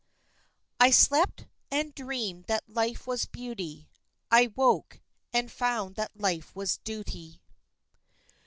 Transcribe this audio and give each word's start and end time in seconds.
]"I 0.79 0.89
slept, 0.89 1.45
and 1.69 1.93
dreamed 1.93 2.45
that 2.45 2.67
life 2.67 3.05
was 3.05 3.27
beauty; 3.27 3.87
I 4.31 4.51
woke, 4.55 4.99
and 5.31 5.51
found 5.51 5.93
that 5.97 6.19
life 6.19 6.55
was 6.55 6.77
duty." 6.77 7.43